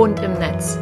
[0.00, 0.78] Hund im Netz.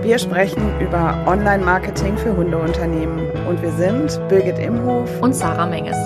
[0.00, 5.98] Wir sprechen über Online-Marketing für Hundeunternehmen und wir sind Birgit Imhof und Sarah Menges.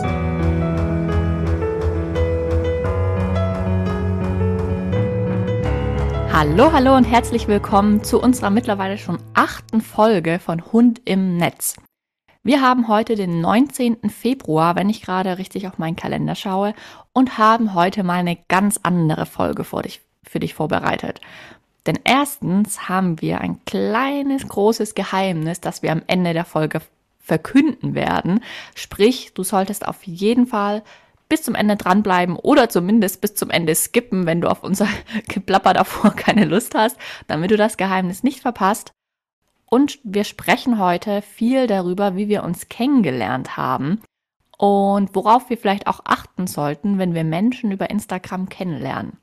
[6.32, 11.76] Hallo, hallo und herzlich willkommen zu unserer mittlerweile schon achten Folge von Hund im Netz.
[12.42, 14.10] Wir haben heute den 19.
[14.10, 16.74] Februar, wenn ich gerade richtig auf meinen Kalender schaue,
[17.12, 21.20] und haben heute mal eine ganz andere Folge für dich, für dich vorbereitet.
[21.86, 26.80] Denn erstens haben wir ein kleines, großes Geheimnis, das wir am Ende der Folge
[27.18, 28.42] verkünden werden.
[28.74, 30.82] Sprich, du solltest auf jeden Fall
[31.28, 34.88] bis zum Ende dranbleiben oder zumindest bis zum Ende skippen, wenn du auf unser
[35.28, 36.96] Geplapper davor keine Lust hast,
[37.28, 38.92] damit du das Geheimnis nicht verpasst.
[39.66, 44.02] Und wir sprechen heute viel darüber, wie wir uns kennengelernt haben
[44.58, 49.16] und worauf wir vielleicht auch achten sollten, wenn wir Menschen über Instagram kennenlernen.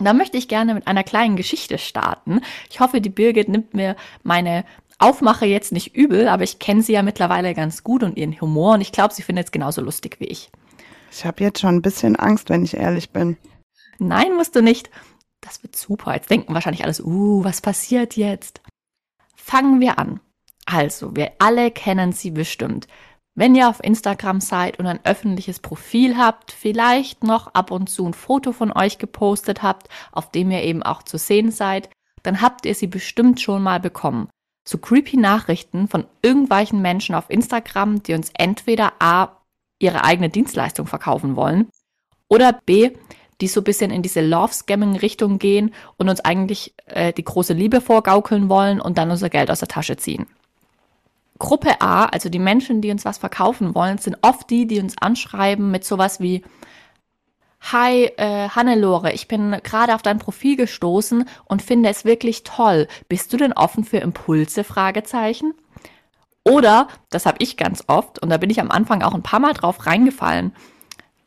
[0.00, 2.40] Da möchte ich gerne mit einer kleinen Geschichte starten.
[2.70, 4.64] Ich hoffe, die Birgit nimmt mir meine
[4.98, 8.74] Aufmache jetzt nicht übel, aber ich kenne sie ja mittlerweile ganz gut und ihren Humor
[8.74, 10.50] und ich glaube, sie findet es genauso lustig wie ich.
[11.10, 13.36] Ich habe jetzt schon ein bisschen Angst, wenn ich ehrlich bin.
[13.98, 14.90] Nein, musst du nicht.
[15.40, 16.14] Das wird super.
[16.14, 18.60] Jetzt denken wahrscheinlich alles, uh, was passiert jetzt?
[19.36, 20.20] Fangen wir an.
[20.66, 22.88] Also, wir alle kennen sie bestimmt.
[23.36, 28.06] Wenn ihr auf Instagram seid und ein öffentliches Profil habt, vielleicht noch ab und zu
[28.06, 31.90] ein Foto von euch gepostet habt, auf dem ihr eben auch zu sehen seid,
[32.22, 34.28] dann habt ihr sie bestimmt schon mal bekommen.
[34.66, 39.40] So creepy Nachrichten von irgendwelchen Menschen auf Instagram, die uns entweder A
[39.80, 41.68] ihre eigene Dienstleistung verkaufen wollen
[42.28, 42.92] oder B,
[43.40, 47.80] die so ein bisschen in diese Love-Scamming-Richtung gehen und uns eigentlich äh, die große Liebe
[47.80, 50.26] vorgaukeln wollen und dann unser Geld aus der Tasche ziehen.
[51.44, 54.96] Gruppe A, also die Menschen, die uns was verkaufen wollen, sind oft die, die uns
[54.96, 56.42] anschreiben mit sowas wie
[57.70, 62.88] Hi, äh, Hannelore, ich bin gerade auf dein Profil gestoßen und finde es wirklich toll.
[63.10, 64.64] Bist du denn offen für Impulse?
[64.64, 65.52] Fragezeichen.
[66.44, 69.40] Oder, das habe ich ganz oft und da bin ich am Anfang auch ein paar
[69.40, 70.54] Mal drauf reingefallen.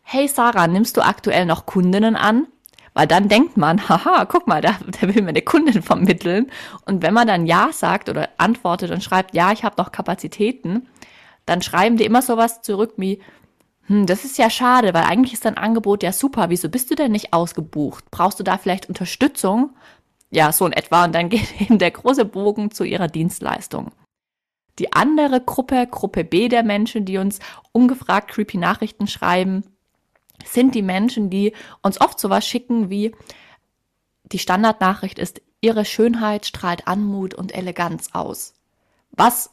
[0.02, 2.48] Hey Sarah, nimmst du aktuell noch Kundinnen an?
[2.98, 6.50] Weil dann denkt man, haha, guck mal, der, der will mir eine Kundin vermitteln.
[6.84, 10.88] Und wenn man dann Ja sagt oder antwortet und schreibt, ja, ich habe noch Kapazitäten,
[11.46, 13.22] dann schreiben die immer sowas zurück wie,
[13.86, 16.50] hm, das ist ja schade, weil eigentlich ist dein Angebot ja super.
[16.50, 18.10] Wieso bist du denn nicht ausgebucht?
[18.10, 19.76] Brauchst du da vielleicht Unterstützung?
[20.32, 21.06] Ja, so in etwa.
[21.06, 23.92] Und dann geht eben der große Bogen zu ihrer Dienstleistung.
[24.80, 27.42] Die andere Gruppe, Gruppe B der Menschen, die uns
[27.74, 29.77] ungefragt creepy Nachrichten schreiben,
[30.46, 33.14] sind die Menschen, die uns oft sowas schicken wie
[34.24, 38.54] die Standardnachricht ist, ihre Schönheit strahlt Anmut und Eleganz aus.
[39.12, 39.50] Was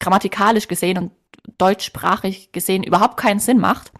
[0.00, 1.12] grammatikalisch gesehen und
[1.58, 3.92] deutschsprachig gesehen überhaupt keinen Sinn macht.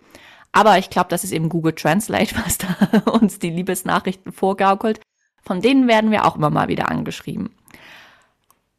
[0.53, 5.01] Aber ich glaube, das ist eben Google Translate, was da uns die Liebesnachrichten vorgaukelt.
[5.43, 7.55] Von denen werden wir auch immer mal wieder angeschrieben.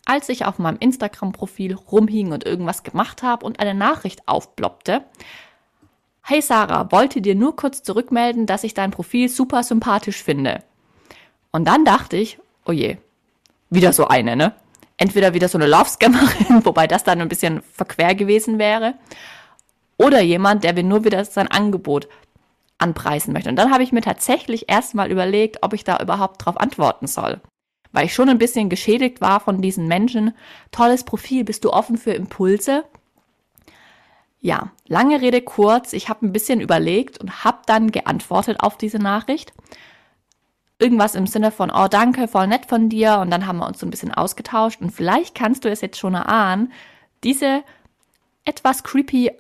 [0.05, 5.05] als ich auf meinem Instagram-Profil rumhing und irgendwas gemacht habe und eine Nachricht aufploppte.
[6.23, 10.63] Hey Sarah, wollte dir nur kurz zurückmelden, dass ich dein Profil super sympathisch finde.
[11.51, 12.99] Und dann dachte ich, oh je,
[13.69, 14.55] wieder so eine, ne?
[15.01, 18.95] entweder wieder so eine Love-Scammerin, wobei das dann ein bisschen verquer gewesen wäre,
[20.01, 22.09] oder jemand, der mir nur wieder sein Angebot
[22.79, 23.51] anpreisen möchte.
[23.51, 27.41] Und dann habe ich mir tatsächlich erstmal überlegt, ob ich da überhaupt drauf antworten soll.
[27.93, 30.33] Weil ich schon ein bisschen geschädigt war von diesen Menschen.
[30.71, 32.85] Tolles Profil, bist du offen für Impulse?
[34.41, 38.99] Ja, lange Rede kurz, ich habe ein bisschen überlegt und habe dann geantwortet auf diese
[38.99, 39.53] Nachricht
[40.79, 43.19] irgendwas im Sinne von, oh danke, voll nett von dir.
[43.19, 44.81] Und dann haben wir uns so ein bisschen ausgetauscht.
[44.81, 46.73] Und vielleicht kannst du es jetzt schon erahnen,
[47.23, 47.63] diese
[48.45, 49.31] etwas creepy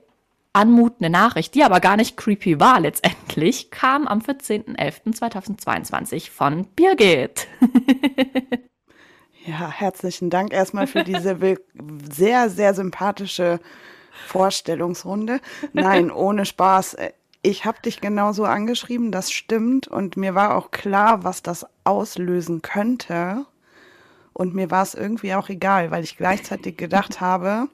[0.53, 7.47] anmutende Nachricht, die aber gar nicht creepy war letztendlich, kam am 14.11.2022 von Birgit.
[9.47, 11.39] ja, herzlichen Dank erstmal für diese
[12.10, 13.60] sehr, sehr sympathische
[14.27, 15.41] Vorstellungsrunde.
[15.72, 16.97] Nein, ohne Spaß
[17.42, 19.89] ich habe dich genauso angeschrieben, das stimmt.
[19.89, 23.47] Und mir war auch klar, was das auslösen könnte.
[24.33, 27.69] Und mir war es irgendwie auch egal, weil ich gleichzeitig gedacht habe,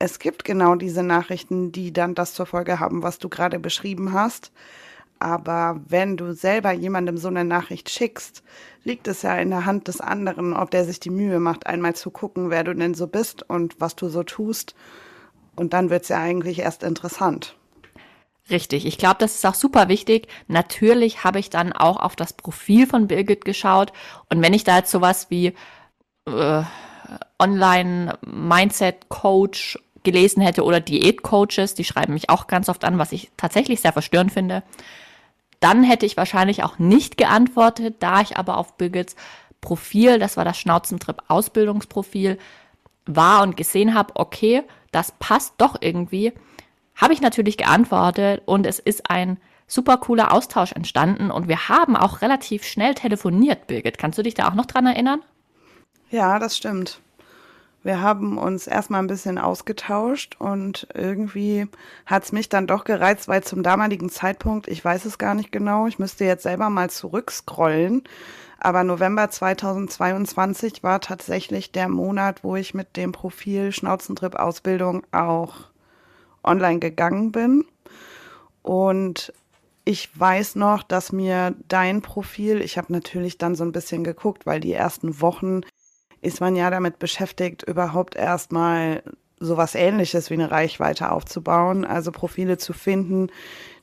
[0.00, 4.14] es gibt genau diese Nachrichten, die dann das zur Folge haben, was du gerade beschrieben
[4.14, 4.50] hast.
[5.18, 8.42] Aber wenn du selber jemandem so eine Nachricht schickst,
[8.82, 11.94] liegt es ja in der Hand des anderen, ob der sich die Mühe macht, einmal
[11.94, 14.74] zu gucken, wer du denn so bist und was du so tust.
[15.54, 17.58] Und dann wird es ja eigentlich erst interessant.
[18.48, 20.28] Richtig, ich glaube, das ist auch super wichtig.
[20.48, 23.92] Natürlich habe ich dann auch auf das Profil von Birgit geschaut
[24.30, 25.52] und wenn ich da jetzt sowas wie
[26.24, 26.62] äh,
[27.38, 33.80] Online-Mindset-Coach gelesen hätte oder Diät-Coaches, die schreiben mich auch ganz oft an, was ich tatsächlich
[33.80, 34.62] sehr verstörend finde.
[35.60, 39.14] Dann hätte ich wahrscheinlich auch nicht geantwortet, da ich aber auf Birgits
[39.60, 42.38] Profil, das war das Schnauzentrip Ausbildungsprofil,
[43.04, 44.62] war und gesehen habe, okay,
[44.92, 46.32] das passt doch irgendwie,
[46.96, 51.96] habe ich natürlich geantwortet und es ist ein super cooler Austausch entstanden und wir haben
[51.96, 53.98] auch relativ schnell telefoniert, Birgit.
[53.98, 55.22] Kannst du dich da auch noch dran erinnern?
[56.10, 57.00] Ja, das stimmt.
[57.82, 61.66] Wir haben uns erstmal ein bisschen ausgetauscht und irgendwie
[62.04, 65.50] hat es mich dann doch gereizt, weil zum damaligen Zeitpunkt, ich weiß es gar nicht
[65.50, 68.04] genau, ich müsste jetzt selber mal zurückscrollen,
[68.58, 75.54] aber November 2022 war tatsächlich der Monat, wo ich mit dem Profil Schnauzentrip Ausbildung auch
[76.44, 77.64] online gegangen bin.
[78.62, 79.32] Und
[79.86, 84.44] ich weiß noch, dass mir dein Profil, ich habe natürlich dann so ein bisschen geguckt,
[84.44, 85.62] weil die ersten Wochen
[86.22, 89.02] ist man ja damit beschäftigt, überhaupt erstmal
[89.40, 93.28] sowas ähnliches wie eine Reichweite aufzubauen, also Profile zu finden,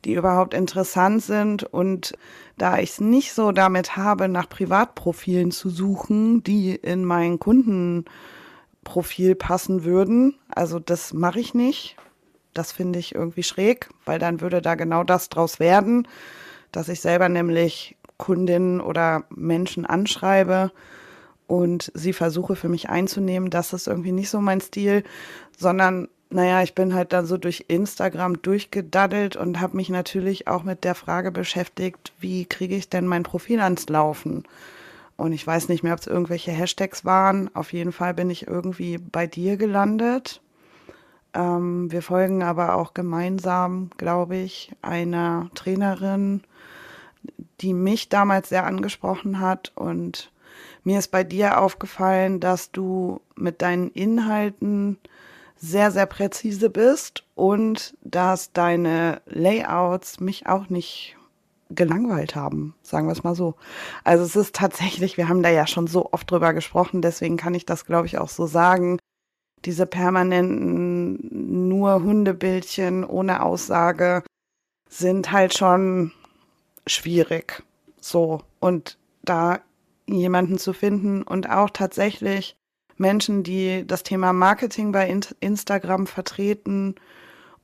[0.05, 1.63] die überhaupt interessant sind.
[1.63, 2.13] Und
[2.57, 9.33] da ich es nicht so damit habe, nach Privatprofilen zu suchen, die in mein Kundenprofil
[9.35, 11.97] passen würden, also das mache ich nicht.
[12.53, 16.07] Das finde ich irgendwie schräg, weil dann würde da genau das draus werden,
[16.71, 20.71] dass ich selber nämlich Kundinnen oder Menschen anschreibe
[21.47, 23.49] und sie versuche für mich einzunehmen.
[23.49, 25.03] Das ist irgendwie nicht so mein Stil,
[25.57, 30.63] sondern naja, ich bin halt dann so durch Instagram durchgedaddelt und habe mich natürlich auch
[30.63, 34.43] mit der Frage beschäftigt, wie kriege ich denn mein Profil ans Laufen?
[35.15, 37.49] Und ich weiß nicht mehr, ob es irgendwelche Hashtags waren.
[37.55, 40.41] Auf jeden Fall bin ich irgendwie bei dir gelandet.
[41.33, 46.41] Ähm, wir folgen aber auch gemeinsam, glaube ich, einer Trainerin,
[47.61, 50.31] die mich damals sehr angesprochen hat und
[50.87, 54.97] mir ist bei dir aufgefallen, dass du mit deinen Inhalten
[55.57, 61.17] sehr, sehr präzise bist und dass deine Layouts mich auch nicht
[61.69, 63.55] gelangweilt haben, sagen wir es mal so.
[64.05, 67.53] Also es ist tatsächlich, wir haben da ja schon so oft drüber gesprochen, deswegen kann
[67.53, 68.97] ich das, glaube ich, auch so sagen.
[69.65, 74.23] Diese permanenten nur Hundebildchen ohne Aussage
[74.87, 76.13] sind halt schon
[76.85, 77.61] schwierig.
[77.99, 78.43] So.
[78.61, 79.59] Und da
[80.07, 82.57] jemanden zu finden und auch tatsächlich
[82.97, 85.07] Menschen, die das Thema Marketing bei
[85.39, 86.95] Instagram vertreten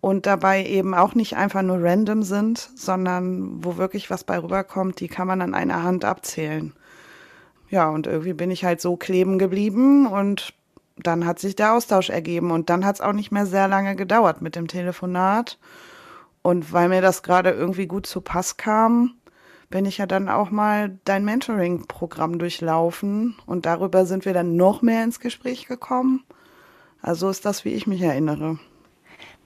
[0.01, 4.99] und dabei eben auch nicht einfach nur random sind, sondern wo wirklich was bei rüberkommt,
[4.99, 6.73] die kann man an einer Hand abzählen.
[7.69, 10.53] Ja, und irgendwie bin ich halt so kleben geblieben und
[10.97, 13.95] dann hat sich der Austausch ergeben und dann hat es auch nicht mehr sehr lange
[13.95, 15.57] gedauert mit dem Telefonat.
[16.43, 19.15] Und weil mir das gerade irgendwie gut zu Pass kam,
[19.69, 24.81] bin ich ja dann auch mal dein Mentoring-Programm durchlaufen und darüber sind wir dann noch
[24.81, 26.23] mehr ins Gespräch gekommen.
[27.01, 28.59] Also ist das, wie ich mich erinnere.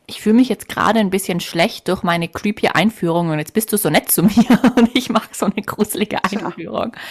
[0.05, 3.73] Ich fühle mich jetzt gerade ein bisschen schlecht durch meine creepy Einführung und jetzt bist
[3.73, 6.91] du so nett zu mir und ich mache so eine gruselige Einführung.
[6.93, 7.01] Ja.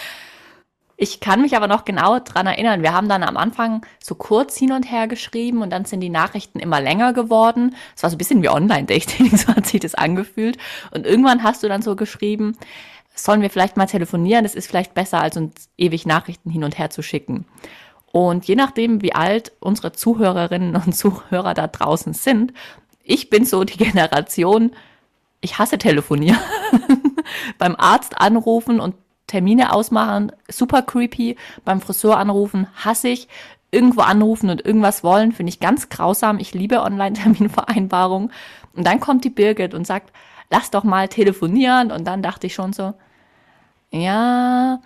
[0.98, 2.82] Ich kann mich aber noch genau dran erinnern.
[2.82, 6.08] Wir haben dann am Anfang so kurz hin und her geschrieben und dann sind die
[6.08, 7.76] Nachrichten immer länger geworden.
[7.94, 10.56] Es war so ein bisschen wie Online-Dating, so hat sich das angefühlt.
[10.92, 12.56] Und irgendwann hast du dann so geschrieben,
[13.16, 14.44] sollen wir vielleicht mal telefonieren?
[14.44, 17.46] Das ist vielleicht besser, als uns ewig Nachrichten hin und her zu schicken.
[18.12, 22.52] Und je nachdem, wie alt unsere Zuhörerinnen und Zuhörer da draußen sind,
[23.02, 24.72] ich bin so die Generation,
[25.40, 26.38] ich hasse telefonieren.
[27.58, 28.94] Beim Arzt anrufen und
[29.26, 31.36] Termine ausmachen, super creepy.
[31.64, 33.28] Beim Friseur anrufen, hasse ich.
[33.72, 36.38] Irgendwo anrufen und irgendwas wollen, finde ich ganz grausam.
[36.38, 38.32] Ich liebe Online-Terminvereinbarungen.
[38.74, 40.12] Und dann kommt die Birgit und sagt,
[40.50, 41.90] lass doch mal telefonieren.
[41.90, 42.94] Und dann dachte ich schon so,
[44.00, 44.80] ja,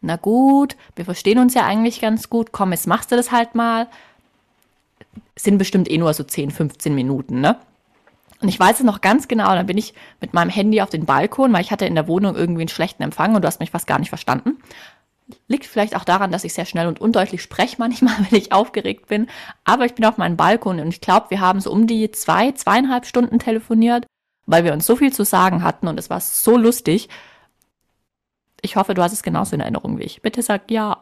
[0.00, 3.54] na gut, wir verstehen uns ja eigentlich ganz gut, komm, jetzt machst du das halt
[3.54, 3.88] mal.
[5.36, 7.56] Sind bestimmt eh nur so 10, 15 Minuten, ne?
[8.40, 11.06] Und ich weiß es noch ganz genau, dann bin ich mit meinem Handy auf den
[11.06, 13.70] Balkon, weil ich hatte in der Wohnung irgendwie einen schlechten Empfang und du hast mich
[13.70, 14.58] fast gar nicht verstanden.
[15.48, 19.08] Liegt vielleicht auch daran, dass ich sehr schnell und undeutlich spreche manchmal, wenn ich aufgeregt
[19.08, 19.28] bin.
[19.64, 22.52] Aber ich bin auf meinem Balkon und ich glaube, wir haben so um die zwei,
[22.52, 24.06] zweieinhalb Stunden telefoniert,
[24.44, 27.08] weil wir uns so viel zu sagen hatten und es war so lustig.
[28.66, 30.22] Ich hoffe, du hast es genauso in Erinnerung wie ich.
[30.22, 30.96] Bitte sag ja.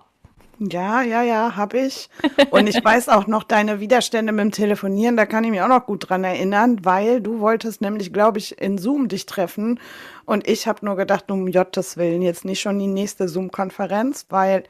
[0.59, 2.11] Ja, ja, ja, habe ich.
[2.50, 5.68] Und ich weiß auch noch deine Widerstände mit dem Telefonieren, da kann ich mich auch
[5.68, 9.80] noch gut dran erinnern, weil du wolltest nämlich, glaube ich, in Zoom dich treffen.
[10.26, 14.64] Und ich habe nur gedacht, um Jottes Willen, jetzt nicht schon die nächste Zoom-Konferenz, weil,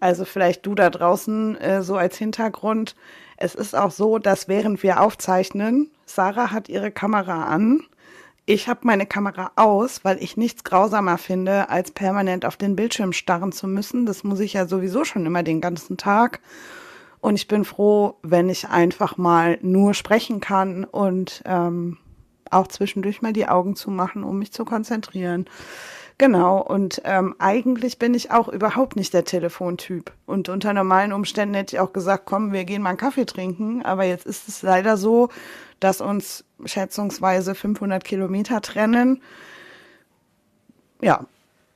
[0.00, 2.96] also vielleicht du da draußen äh, so als Hintergrund,
[3.36, 7.82] es ist auch so, dass während wir aufzeichnen, Sarah hat ihre Kamera an
[8.46, 13.12] Ich habe meine Kamera aus, weil ich nichts grausamer finde, als permanent auf den Bildschirm
[13.12, 14.06] starren zu müssen.
[14.06, 16.40] Das muss ich ja sowieso schon immer den ganzen Tag.
[17.20, 21.98] Und ich bin froh, wenn ich einfach mal nur sprechen kann und ähm,
[22.50, 25.46] auch zwischendurch mal die Augen zu machen, um mich zu konzentrieren.
[26.20, 30.12] Genau, und ähm, eigentlich bin ich auch überhaupt nicht der Telefontyp.
[30.26, 33.82] Und unter normalen Umständen hätte ich auch gesagt, komm, wir gehen mal einen Kaffee trinken.
[33.86, 35.30] Aber jetzt ist es leider so,
[35.80, 39.22] dass uns schätzungsweise 500 Kilometer trennen.
[41.00, 41.24] Ja,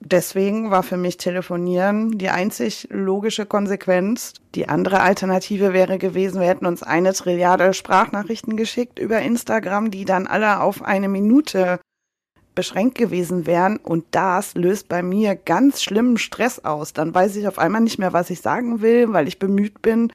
[0.00, 4.34] deswegen war für mich Telefonieren die einzig logische Konsequenz.
[4.54, 10.04] Die andere Alternative wäre gewesen, wir hätten uns eine Trilliarde Sprachnachrichten geschickt über Instagram, die
[10.04, 11.80] dann alle auf eine Minute
[12.54, 16.92] beschränkt gewesen wären und das löst bei mir ganz schlimmen Stress aus.
[16.92, 20.12] Dann weiß ich auf einmal nicht mehr, was ich sagen will, weil ich bemüht bin,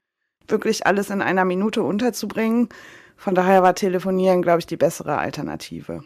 [0.48, 2.70] wirklich alles in einer Minute unterzubringen.
[3.16, 6.04] Von daher war Telefonieren, glaube ich, die bessere Alternative.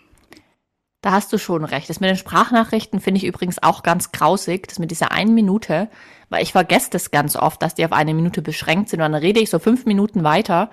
[1.01, 1.89] Da hast du schon recht.
[1.89, 5.89] Das mit den Sprachnachrichten finde ich übrigens auch ganz grausig, das mit dieser einen Minute,
[6.29, 9.21] weil ich vergesse das ganz oft, dass die auf eine Minute beschränkt sind und dann
[9.21, 10.71] rede ich so fünf Minuten weiter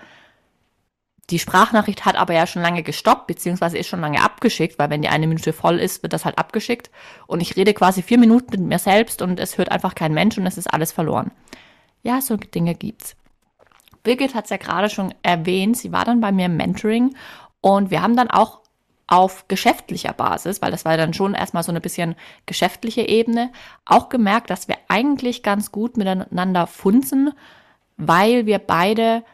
[1.30, 5.02] die Sprachnachricht hat aber ja schon lange gestoppt, beziehungsweise ist schon lange abgeschickt, weil wenn
[5.02, 6.90] die eine Minute voll ist, wird das halt abgeschickt.
[7.26, 10.36] Und ich rede quasi vier Minuten mit mir selbst und es hört einfach kein Mensch
[10.38, 11.30] und es ist alles verloren.
[12.02, 13.16] Ja, so Dinge gibt's.
[14.02, 17.14] Birgit hat es ja gerade schon erwähnt, sie war dann bei mir im Mentoring
[17.60, 18.60] und wir haben dann auch
[19.06, 22.14] auf geschäftlicher Basis, weil das war dann schon erstmal so eine bisschen
[22.46, 23.50] geschäftliche Ebene,
[23.84, 27.32] auch gemerkt, dass wir eigentlich ganz gut miteinander funzen,
[27.96, 29.24] weil wir beide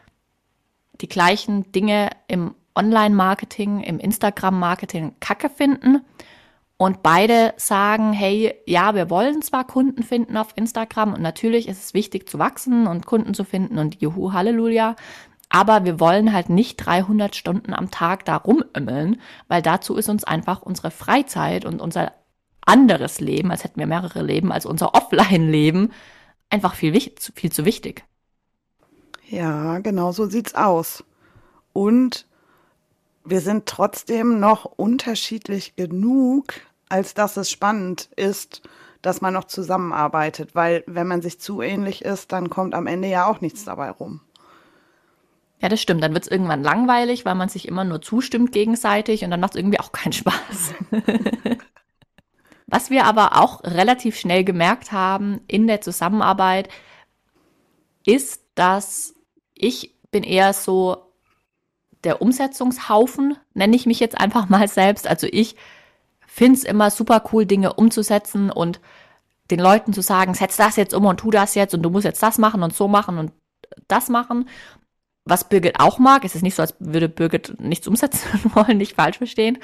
[1.01, 6.01] die gleichen Dinge im Online-Marketing, im Instagram-Marketing kacke finden
[6.77, 11.83] und beide sagen, hey, ja, wir wollen zwar Kunden finden auf Instagram und natürlich ist
[11.83, 14.95] es wichtig zu wachsen und Kunden zu finden und juhu, Halleluja,
[15.49, 20.23] aber wir wollen halt nicht 300 Stunden am Tag da rumömmeln, weil dazu ist uns
[20.23, 22.11] einfach unsere Freizeit und unser
[22.65, 25.91] anderes Leben, als hätten wir mehrere Leben, als unser Offline-Leben,
[26.49, 26.99] einfach viel,
[27.33, 28.03] viel zu wichtig.
[29.29, 31.03] Ja, genau so sieht's aus.
[31.73, 32.27] Und
[33.25, 36.53] wir sind trotzdem noch unterschiedlich genug,
[36.89, 38.61] als dass es spannend ist,
[39.01, 43.09] dass man noch zusammenarbeitet, weil wenn man sich zu ähnlich ist, dann kommt am Ende
[43.09, 44.21] ja auch nichts dabei rum.
[45.59, 46.03] Ja, das stimmt.
[46.03, 49.55] Dann wird es irgendwann langweilig, weil man sich immer nur zustimmt gegenseitig und dann macht
[49.55, 50.73] es irgendwie auch keinen Spaß.
[52.67, 56.69] Was wir aber auch relativ schnell gemerkt haben in der Zusammenarbeit,
[58.05, 59.16] ist, dass
[59.59, 61.11] ich bin eher so
[62.03, 65.07] der Umsetzungshaufen, nenne ich mich jetzt einfach mal selbst.
[65.07, 65.55] Also ich
[66.25, 68.79] finde es immer super cool, Dinge umzusetzen und
[69.49, 72.05] den Leuten zu sagen, setz das jetzt um und tu das jetzt und du musst
[72.05, 73.31] jetzt das machen und so machen und
[73.87, 74.47] das machen.
[75.25, 78.95] Was Birgit auch mag, es ist nicht so, als würde Birgit nichts umsetzen wollen, nicht
[78.95, 79.57] falsch verstehen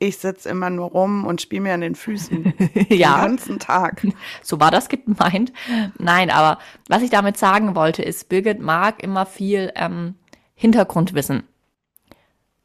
[0.00, 2.54] ich sitze immer nur rum und spiele mir an den Füßen
[2.88, 3.18] ja.
[3.18, 4.04] den ganzen Tag.
[4.42, 5.52] So war das gemeint.
[5.98, 10.14] Nein, aber was ich damit sagen wollte, ist, Birgit mag immer viel ähm,
[10.54, 11.44] Hintergrundwissen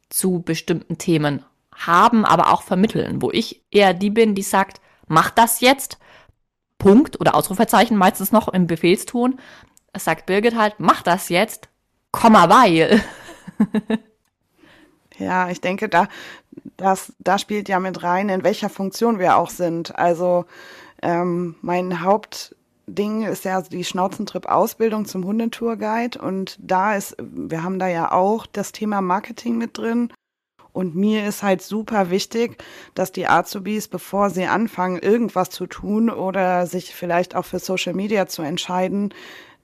[0.08, 5.30] zu bestimmten Themen haben, aber auch vermitteln, wo ich eher die bin, die sagt, mach
[5.30, 5.98] das jetzt,
[6.78, 9.38] Punkt oder Ausrufezeichen meistens noch im Befehlston.
[9.92, 11.68] Es sagt Birgit halt, mach das jetzt,
[12.10, 13.02] Komma weil.
[15.18, 16.08] Ja, ich denke, da,
[16.76, 19.96] das, da spielt ja mit rein, in welcher Funktion wir auch sind.
[19.98, 20.44] Also
[21.02, 27.88] ähm, mein Hauptding ist ja die Schnauzentrip-Ausbildung zum Hundetourguide und da ist, wir haben da
[27.88, 30.12] ja auch das Thema Marketing mit drin.
[30.72, 36.10] Und mir ist halt super wichtig, dass die Azubis, bevor sie anfangen, irgendwas zu tun
[36.10, 39.14] oder sich vielleicht auch für Social Media zu entscheiden,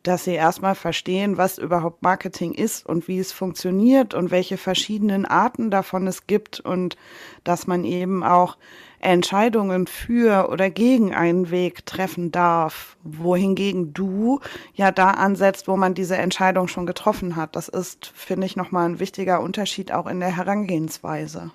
[0.03, 5.25] dass sie erstmal verstehen, was überhaupt Marketing ist und wie es funktioniert und welche verschiedenen
[5.25, 6.97] Arten davon es gibt und
[7.45, 8.57] dass man eben auch
[8.99, 14.41] Entscheidungen für oder gegen einen Weg treffen darf, wohingegen du
[14.75, 17.57] ja da ansetzt, wo man diese Entscheidung schon getroffen hat.
[17.57, 21.51] Das ist, finde ich, nochmal ein wichtiger Unterschied auch in der Herangehensweise.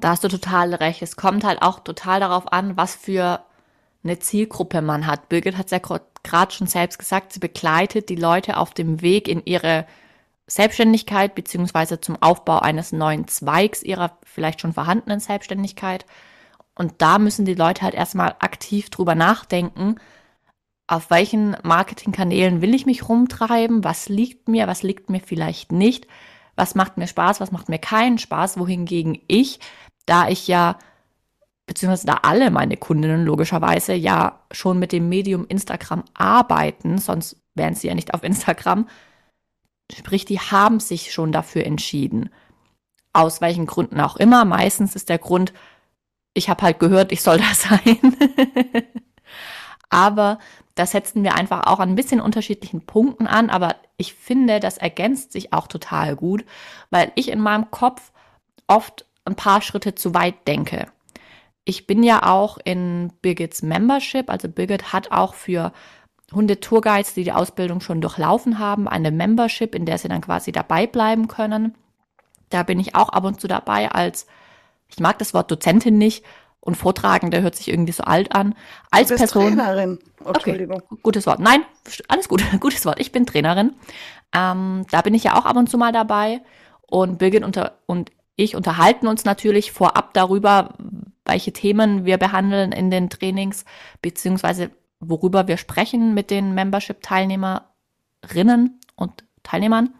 [0.00, 1.02] Da hast du total recht.
[1.02, 3.40] Es kommt halt auch total darauf an, was für
[4.04, 5.28] eine Zielgruppe man hat.
[5.28, 5.80] Birgit hat es ja
[6.22, 9.86] gerade schon selbst gesagt, sie begleitet die Leute auf dem Weg in ihre
[10.46, 16.04] Selbstständigkeit beziehungsweise zum Aufbau eines neuen Zweigs ihrer vielleicht schon vorhandenen Selbstständigkeit.
[16.74, 19.96] Und da müssen die Leute halt erstmal aktiv drüber nachdenken,
[20.86, 26.06] auf welchen Marketingkanälen will ich mich rumtreiben, was liegt mir, was liegt mir vielleicht nicht,
[26.56, 29.60] was macht mir Spaß, was macht mir keinen Spaß, wohingegen ich,
[30.04, 30.78] da ich ja
[31.66, 37.74] beziehungsweise da alle meine Kundinnen logischerweise ja schon mit dem Medium Instagram arbeiten, sonst wären
[37.74, 38.88] sie ja nicht auf Instagram.
[39.92, 42.30] Sprich, die haben sich schon dafür entschieden.
[43.12, 44.44] Aus welchen Gründen auch immer.
[44.44, 45.52] Meistens ist der Grund,
[46.34, 48.16] ich habe halt gehört, ich soll da sein.
[49.88, 50.38] aber
[50.74, 53.50] da setzen wir einfach auch an ein bisschen unterschiedlichen Punkten an.
[53.50, 56.44] Aber ich finde, das ergänzt sich auch total gut,
[56.90, 58.10] weil ich in meinem Kopf
[58.66, 60.88] oft ein paar Schritte zu weit denke.
[61.64, 65.72] Ich bin ja auch in Birgits Membership, also Birgit hat auch für
[66.32, 70.86] Hunde-Tourguides, die die Ausbildung schon durchlaufen haben, eine Membership, in der sie dann quasi dabei
[70.86, 71.74] bleiben können.
[72.50, 74.26] Da bin ich auch ab und zu dabei als,
[74.88, 76.24] ich mag das Wort Dozentin nicht
[76.60, 78.54] und Vortragende hört sich irgendwie so alt an.
[78.90, 79.56] Als du bist Person.
[79.56, 79.98] Trainerin.
[80.24, 80.68] Okay,
[81.02, 81.40] gutes Wort.
[81.40, 81.62] Nein,
[82.08, 82.98] alles gut, gutes Wort.
[83.00, 83.74] Ich bin Trainerin.
[84.34, 86.40] Ähm, da bin ich ja auch ab und zu mal dabei.
[86.86, 90.74] Und Birgit unter, und ich unterhalten uns natürlich vorab darüber,
[91.24, 93.64] welche Themen wir behandeln in den Trainings,
[94.02, 99.94] beziehungsweise worüber wir sprechen mit den Membership-Teilnehmerinnen und Teilnehmern.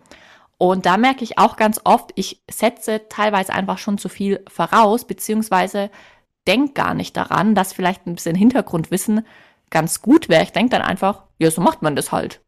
[0.59, 5.07] Und da merke ich auch ganz oft, ich setze teilweise einfach schon zu viel voraus,
[5.07, 5.91] beziehungsweise
[6.47, 9.26] denke gar nicht daran, dass vielleicht ein bisschen Hintergrundwissen
[9.71, 10.43] ganz gut wäre.
[10.43, 12.41] Ich denke dann einfach, ja, so macht man das halt.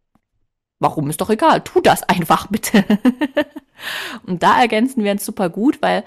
[0.78, 2.84] Warum ist doch egal, tu das einfach bitte.
[4.26, 6.04] Und da ergänzen wir uns super gut, weil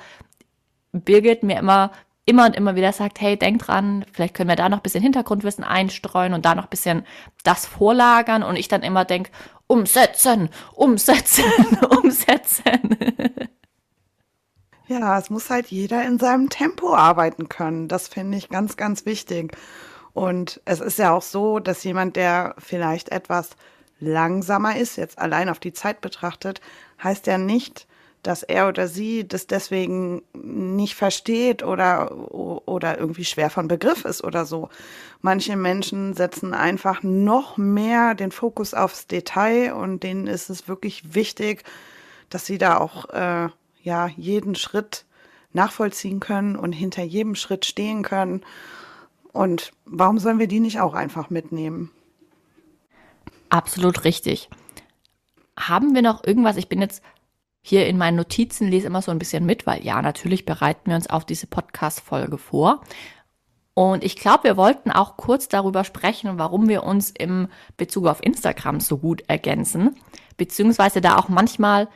[0.92, 1.92] Birgit mir immer
[2.30, 5.02] immer und immer wieder sagt, hey, denk dran, vielleicht können wir da noch ein bisschen
[5.02, 7.04] Hintergrundwissen einstreuen und da noch ein bisschen
[7.44, 9.32] das vorlagern und ich dann immer denk,
[9.66, 11.44] umsetzen, umsetzen,
[12.04, 12.98] umsetzen.
[14.88, 17.88] Ja, es muss halt jeder in seinem Tempo arbeiten können.
[17.88, 19.56] Das finde ich ganz, ganz wichtig.
[20.14, 23.52] Und es ist ja auch so, dass jemand, der vielleicht etwas
[24.00, 26.62] langsamer ist, jetzt allein auf die Zeit betrachtet,
[27.04, 27.88] heißt ja nicht,
[28.24, 34.24] dass er oder sie das deswegen nicht versteht oder, oder irgendwie schwer von Begriff ist
[34.24, 34.70] oder so.
[35.22, 41.14] Manche Menschen setzen einfach noch mehr den Fokus aufs Detail und denen ist es wirklich
[41.16, 41.64] wichtig,
[42.30, 43.50] dass sie da auch äh,
[43.84, 45.06] ja jeden Schritt
[45.54, 48.42] nachvollziehen können und hinter jedem Schritt stehen können.
[49.32, 51.92] Und warum sollen wir die nicht auch einfach mitnehmen?
[53.50, 54.50] Absolut richtig.
[55.60, 56.58] Haben wir noch irgendwas?
[56.58, 57.04] Ich bin jetzt
[57.62, 60.96] hier in meinen Notizen lese immer so ein bisschen mit, weil ja, natürlich bereiten wir
[60.96, 62.82] uns auf diese Podcast-Folge vor.
[63.74, 68.24] Und ich glaube, wir wollten auch kurz darüber sprechen, warum wir uns im Bezug auf
[68.24, 69.96] Instagram so gut ergänzen,
[70.38, 71.88] beziehungsweise da auch manchmal,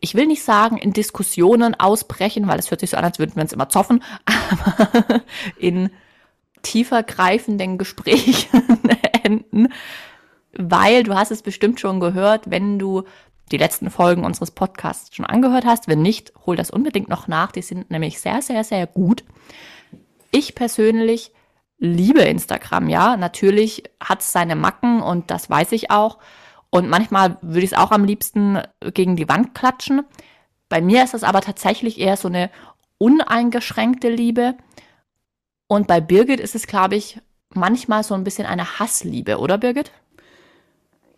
[0.00, 3.34] ich will nicht sagen, in Diskussionen ausbrechen, weil es hört sich so an, als würden
[3.34, 5.22] wir uns immer zoffen, aber
[5.56, 5.90] in
[6.62, 8.88] tiefer greifenden Gesprächen
[9.24, 9.68] enden,
[10.52, 13.04] weil du hast es bestimmt schon gehört, wenn du
[13.50, 15.88] die letzten Folgen unseres Podcasts schon angehört hast.
[15.88, 17.52] Wenn nicht, hol das unbedingt noch nach.
[17.52, 19.24] Die sind nämlich sehr, sehr, sehr gut.
[20.30, 21.32] Ich persönlich
[21.78, 23.16] liebe Instagram, ja.
[23.16, 26.18] Natürlich hat es seine Macken und das weiß ich auch.
[26.70, 28.60] Und manchmal würde ich es auch am liebsten
[28.92, 30.02] gegen die Wand klatschen.
[30.68, 32.50] Bei mir ist das aber tatsächlich eher so eine
[32.98, 34.54] uneingeschränkte Liebe.
[35.66, 37.20] Und bei Birgit ist es, glaube ich,
[37.54, 39.92] manchmal so ein bisschen eine Hassliebe, oder Birgit?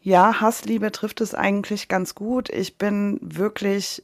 [0.03, 2.49] Ja, Hassliebe trifft es eigentlich ganz gut.
[2.49, 4.03] Ich bin wirklich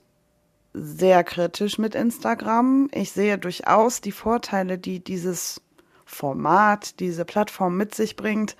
[0.74, 2.90] sehr kritisch mit Instagram.
[2.92, 5.62] Ich sehe durchaus die Vorteile, die dieses
[6.04, 8.56] Format, diese Plattform mit sich bringt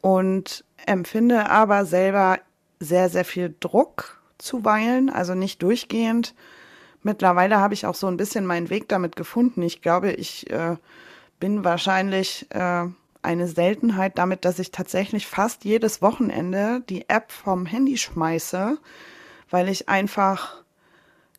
[0.00, 2.38] und empfinde aber selber
[2.80, 6.34] sehr, sehr viel Druck zuweilen, also nicht durchgehend.
[7.02, 9.60] Mittlerweile habe ich auch so ein bisschen meinen Weg damit gefunden.
[9.62, 10.76] Ich glaube, ich äh,
[11.38, 12.86] bin wahrscheinlich äh,
[13.22, 18.78] eine Seltenheit damit, dass ich tatsächlich fast jedes Wochenende die App vom Handy schmeiße,
[19.50, 20.62] weil ich einfach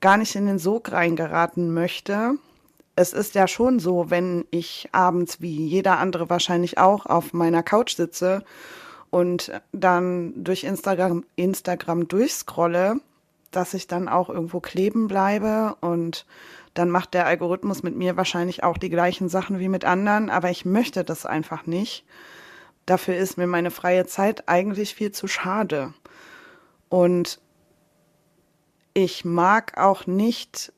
[0.02, 2.36] gar nicht in den Sog reingeraten möchte.
[2.96, 7.64] Es ist ja schon so, wenn ich abends wie jeder andere wahrscheinlich auch auf meiner
[7.64, 8.44] Couch sitze
[9.10, 12.98] und dann durch Instagram, Instagram durchscrolle,
[13.52, 16.26] dass ich dann auch irgendwo kleben bleibe und
[16.74, 20.50] dann macht der Algorithmus mit mir wahrscheinlich auch die gleichen Sachen wie mit anderen, aber
[20.50, 22.06] ich möchte das einfach nicht.
[22.86, 25.94] Dafür ist mir meine freie Zeit eigentlich viel zu schade.
[26.90, 27.40] Und
[28.94, 30.74] ich mag auch nicht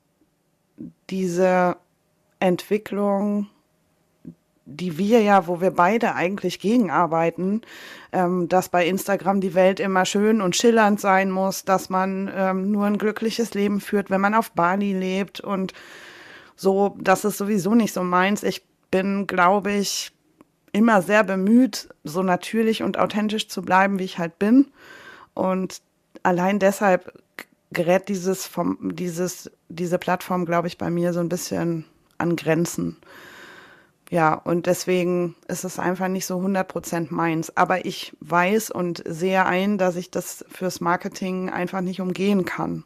[1.09, 1.77] diese
[2.39, 3.49] Entwicklung
[4.65, 7.61] die wir ja, wo wir beide eigentlich gegenarbeiten,
[8.11, 12.71] ähm, dass bei Instagram die Welt immer schön und schillernd sein muss, dass man ähm,
[12.71, 15.73] nur ein glückliches Leben führt, wenn man auf Bali lebt und
[16.55, 18.41] so, das ist sowieso nicht so meins.
[18.41, 20.11] Ich bin, glaube ich,
[20.71, 24.67] immer sehr bemüht, so natürlich und authentisch zu bleiben, wie ich halt bin.
[25.33, 25.81] Und
[26.23, 27.13] allein deshalb
[27.71, 31.85] gerät dieses vom, dieses, diese Plattform, glaube ich, bei mir so ein bisschen
[32.17, 32.97] an Grenzen.
[34.11, 37.55] Ja, und deswegen ist es einfach nicht so 100% meins.
[37.57, 42.83] Aber ich weiß und sehe ein, dass ich das fürs Marketing einfach nicht umgehen kann.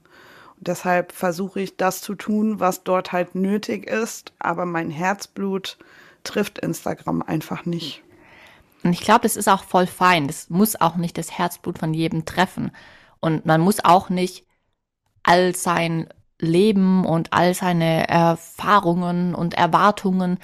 [0.62, 5.77] deshalb versuche ich das zu tun, was dort halt nötig ist, aber mein Herzblut
[6.23, 8.03] trifft Instagram einfach nicht.
[8.84, 10.27] Und ich glaube, das ist auch voll fein.
[10.27, 12.71] Das muss auch nicht das Herzblut von jedem treffen.
[13.19, 14.45] Und man muss auch nicht
[15.23, 16.08] all sein
[16.39, 20.39] Leben und all seine Erfahrungen und Erwartungen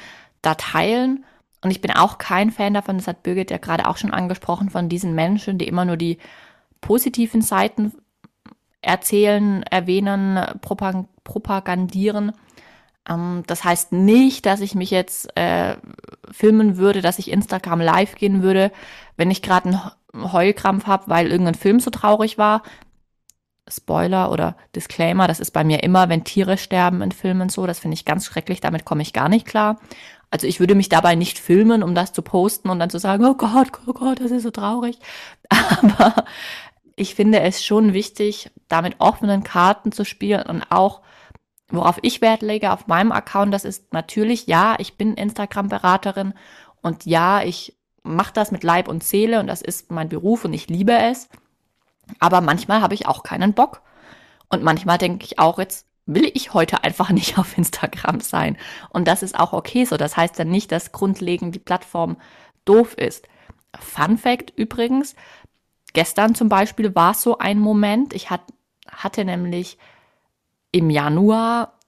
[0.46, 1.26] da teilen.
[1.62, 4.70] Und ich bin auch kein Fan davon, das hat Birgit ja gerade auch schon angesprochen,
[4.70, 6.20] von diesen Menschen, die immer nur die
[6.80, 7.94] positiven Seiten
[8.82, 10.40] erzählen, erwähnen,
[11.24, 12.34] propagandieren.
[13.10, 15.78] Ähm, das heißt nicht, dass ich mich jetzt äh,
[16.32, 18.72] filmen würde, dass ich Instagram live gehen würde,
[19.18, 19.70] wenn ich gerade
[20.14, 22.64] einen Heulkrampf habe, weil irgendein Film so traurig war.
[23.68, 27.80] Spoiler oder Disclaimer, das ist bei mir immer, wenn Tiere sterben in Filmen so, das
[27.80, 29.80] finde ich ganz schrecklich, damit komme ich gar nicht klar.
[30.30, 33.26] Also ich würde mich dabei nicht filmen, um das zu posten und dann zu sagen,
[33.26, 35.00] oh Gott, oh Gott, das ist so traurig.
[35.50, 36.26] Aber
[36.96, 41.02] ich finde es schon wichtig, damit offenen Karten zu spielen und auch,
[41.70, 46.34] worauf ich Wert lege auf meinem Account, das ist natürlich, ja, ich bin Instagram-Beraterin
[46.82, 50.54] und ja, ich mache das mit Leib und Seele und das ist mein Beruf und
[50.54, 51.28] ich liebe es.
[52.20, 53.82] Aber manchmal habe ich auch keinen Bock.
[54.50, 58.58] Und manchmal denke ich auch, jetzt will ich heute einfach nicht auf Instagram sein.
[58.90, 59.98] Und das ist auch okay so.
[59.98, 62.18] Das heißt dann nicht, dass grundlegend die Plattform
[62.66, 63.28] doof ist.
[63.80, 65.16] Fun Fact übrigens,
[65.96, 68.14] Gestern zum Beispiel war so ein Moment.
[68.14, 68.42] Ich hat,
[68.92, 69.78] hatte nämlich
[70.74, 71.80] im Januar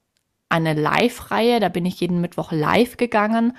[0.47, 3.58] eine Live-Reihe, da bin ich jeden Mittwoch live gegangen.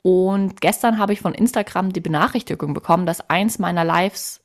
[0.00, 4.40] Und gestern habe ich von Instagram die Benachrichtigung bekommen, dass eins meiner Lives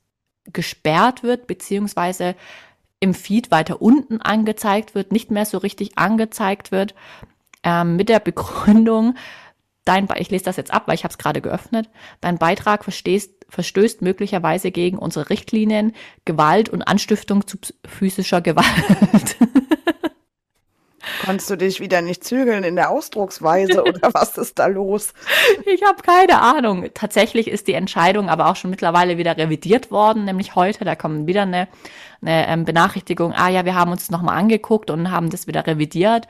[0.52, 2.36] gesperrt wird, beziehungsweise
[3.00, 6.96] im Feed weiter unten angezeigt wird, nicht mehr so richtig angezeigt wird,
[7.64, 9.16] ähm, mit der Begründung,
[9.84, 11.90] dein, ich lese das jetzt ab, weil ich habe es gerade geöffnet,
[12.22, 15.94] dein Beitrag verstehst, verstößt möglicherweise gegen unsere Richtlinien
[16.26, 19.38] Gewalt und Anstiftung zu physischer Gewalt.
[21.26, 25.14] Konntest du dich wieder nicht zügeln in der Ausdrucksweise oder was ist da los?
[25.66, 26.90] Ich habe keine Ahnung.
[26.94, 30.86] Tatsächlich ist die Entscheidung aber auch schon mittlerweile wieder revidiert worden, nämlich heute.
[30.86, 31.68] Da kommt wieder eine,
[32.22, 33.34] eine ähm, Benachrichtigung.
[33.34, 36.28] Ah ja, wir haben uns nochmal angeguckt und haben das wieder revidiert.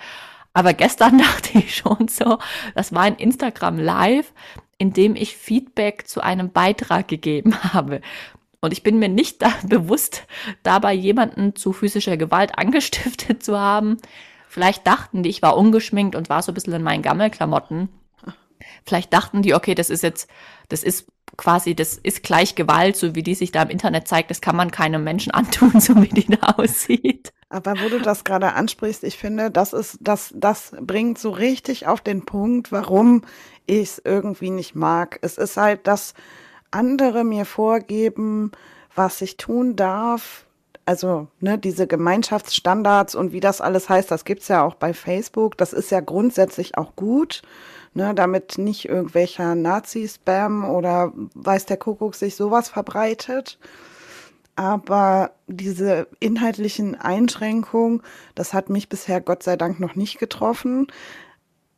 [0.54, 2.40] Aber gestern dachte ich schon so,
[2.76, 4.32] das war ein Instagram Live
[4.78, 8.02] indem ich Feedback zu einem Beitrag gegeben habe.
[8.62, 10.26] Und ich bin mir nicht da bewusst,
[10.64, 13.98] dabei jemanden zu physischer Gewalt angestiftet zu haben.
[14.56, 17.90] Vielleicht dachten die, ich war ungeschminkt und war so ein bisschen in meinen Gammelklamotten.
[18.86, 20.30] Vielleicht dachten die, okay, das ist jetzt,
[20.70, 24.30] das ist quasi, das ist gleich Gewalt, so wie die sich da im Internet zeigt.
[24.30, 27.34] Das kann man keinem Menschen antun, so wie die da aussieht.
[27.50, 31.86] Aber wo du das gerade ansprichst, ich finde, das ist, das, das bringt so richtig
[31.86, 33.24] auf den Punkt, warum
[33.66, 35.20] ich es irgendwie nicht mag.
[35.22, 36.14] Es ist halt, dass
[36.72, 38.54] andere mir vorgeben,
[38.96, 40.45] was ich tun darf.
[40.88, 45.58] Also, ne, diese Gemeinschaftsstandards und wie das alles heißt, das gibt's ja auch bei Facebook.
[45.58, 47.42] Das ist ja grundsätzlich auch gut,
[47.96, 53.58] ne, damit nicht irgendwelcher Nazi-Spam oder weiß der Kuckuck sich sowas verbreitet.
[54.56, 58.02] Aber diese inhaltlichen Einschränkungen,
[58.36, 60.88] das hat mich bisher Gott sei Dank noch nicht getroffen.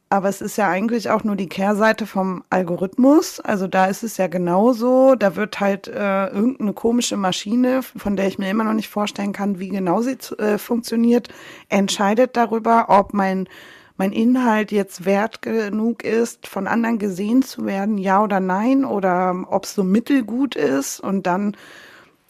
[0.10, 3.42] Aber es ist ja eigentlich auch nur die Kehrseite vom Algorithmus.
[3.42, 5.16] Also da ist es ja genauso.
[5.16, 9.34] Da wird halt äh, irgendeine komische Maschine, von der ich mir immer noch nicht vorstellen
[9.34, 11.28] kann, wie genau sie äh, funktioniert,
[11.68, 13.50] entscheidet darüber, ob mein,
[13.98, 19.36] mein Inhalt jetzt wert genug ist, von anderen gesehen zu werden, ja oder nein, oder
[19.50, 21.02] ob es so mittelgut ist.
[21.02, 21.58] Und dann,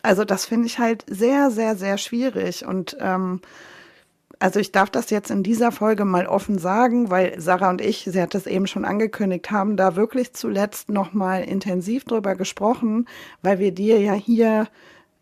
[0.01, 2.65] also das finde ich halt sehr, sehr, sehr schwierig.
[2.65, 3.39] Und ähm,
[4.39, 8.07] also ich darf das jetzt in dieser Folge mal offen sagen, weil Sarah und ich,
[8.09, 13.07] sie hat es eben schon angekündigt, haben da wirklich zuletzt noch mal intensiv drüber gesprochen,
[13.41, 14.67] weil wir dir ja hier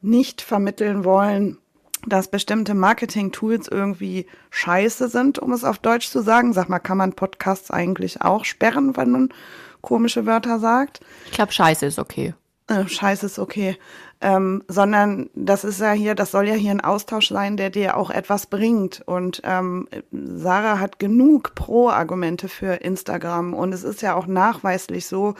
[0.01, 1.57] nicht vermitteln wollen,
[2.05, 6.53] dass bestimmte Marketing-Tools irgendwie scheiße sind, um es auf Deutsch zu sagen.
[6.53, 9.29] Sag mal, kann man Podcasts eigentlich auch sperren, wenn man
[9.81, 10.99] komische Wörter sagt?
[11.25, 12.35] Ich glaube, scheiße ist okay.
[12.67, 13.77] Äh, scheiße ist okay
[14.21, 17.97] ähm, sondern das ist ja hier, das soll ja hier ein Austausch sein, der dir
[17.97, 19.01] auch etwas bringt.
[19.05, 25.35] Und ähm, Sarah hat genug Pro-Argumente für Instagram und es ist ja auch nachweislich so,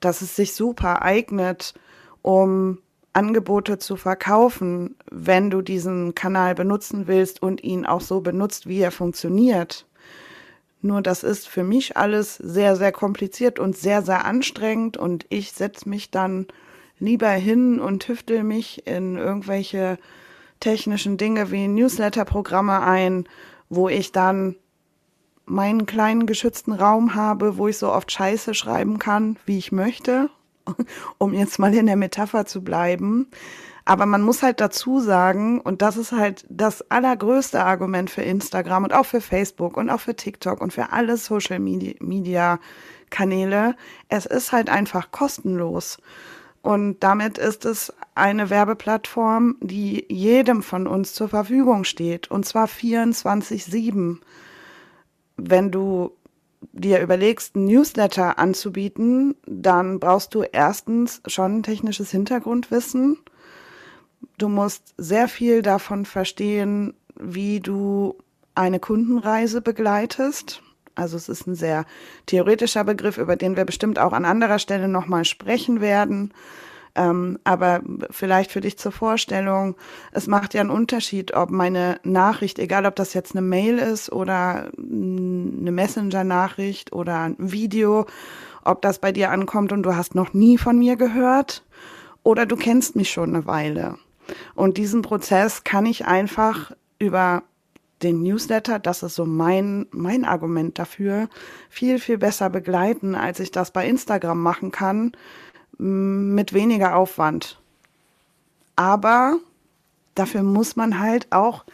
[0.00, 1.74] dass es sich super eignet,
[2.22, 2.78] um
[3.12, 8.80] Angebote zu verkaufen, wenn du diesen Kanal benutzen willst und ihn auch so benutzt, wie
[8.80, 9.86] er funktioniert.
[10.80, 15.52] Nur das ist für mich alles sehr, sehr kompliziert und sehr, sehr anstrengend und ich
[15.52, 16.46] setze mich dann
[16.98, 19.98] lieber hin und tüftel mich in irgendwelche
[20.60, 23.24] technischen Dinge wie Newsletter-Programme ein,
[23.68, 24.56] wo ich dann
[25.44, 30.30] meinen kleinen geschützten Raum habe, wo ich so oft Scheiße schreiben kann, wie ich möchte,
[31.18, 33.28] um jetzt mal in der Metapher zu bleiben.
[33.84, 38.84] Aber man muss halt dazu sagen, und das ist halt das allergrößte Argument für Instagram
[38.84, 42.60] und auch für Facebook und auch für TikTok und für alle Social Media
[43.08, 43.76] Kanäle,
[44.10, 45.98] es ist halt einfach kostenlos.
[46.62, 52.30] Und damit ist es eine Werbeplattform, die jedem von uns zur Verfügung steht.
[52.30, 54.18] Und zwar 24-7.
[55.36, 56.12] Wenn du
[56.72, 63.18] dir überlegst, einen Newsletter anzubieten, dann brauchst du erstens schon technisches Hintergrundwissen.
[64.36, 68.16] Du musst sehr viel davon verstehen, wie du
[68.54, 70.62] eine Kundenreise begleitest.
[70.98, 71.84] Also es ist ein sehr
[72.26, 76.32] theoretischer Begriff, über den wir bestimmt auch an anderer Stelle nochmal sprechen werden.
[76.94, 77.80] Ähm, aber
[78.10, 79.76] vielleicht für dich zur Vorstellung,
[80.10, 84.10] es macht ja einen Unterschied, ob meine Nachricht, egal ob das jetzt eine Mail ist
[84.10, 88.06] oder eine Messenger-Nachricht oder ein Video,
[88.64, 91.62] ob das bei dir ankommt und du hast noch nie von mir gehört
[92.24, 93.96] oder du kennst mich schon eine Weile.
[94.54, 97.44] Und diesen Prozess kann ich einfach über
[98.02, 101.28] den Newsletter, das ist so mein, mein Argument dafür,
[101.68, 105.12] viel, viel besser begleiten, als ich das bei Instagram machen kann,
[105.78, 107.60] mit weniger Aufwand.
[108.76, 109.38] Aber
[110.14, 111.64] dafür muss man halt auch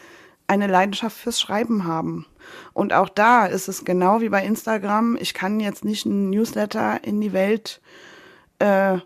[0.46, 2.26] eine Leidenschaft fürs Schreiben haben.
[2.72, 5.16] Und auch da ist es genau wie bei Instagram.
[5.18, 7.80] Ich kann jetzt nicht einen Newsletter in die Welt
[8.58, 8.98] äh,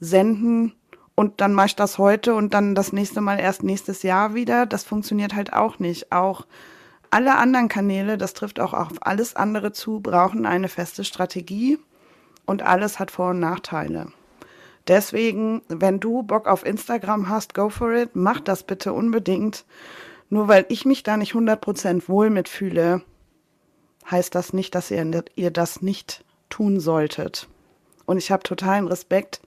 [0.00, 0.74] senden
[1.14, 4.66] und dann mache ich das heute und dann das nächste Mal erst nächstes Jahr wieder.
[4.66, 6.12] Das funktioniert halt auch nicht.
[6.12, 6.46] Auch
[7.10, 11.78] alle anderen Kanäle, das trifft auch auf alles andere zu, brauchen eine feste Strategie
[12.46, 14.08] und alles hat Vor- und Nachteile.
[14.88, 19.64] Deswegen, wenn du Bock auf Instagram hast, go for it, mach das bitte unbedingt.
[20.28, 23.02] Nur weil ich mich da nicht 100% wohl mitfühle,
[24.10, 27.48] heißt das nicht, dass ihr, ihr das nicht tun solltet.
[28.06, 29.40] Und ich habe totalen Respekt,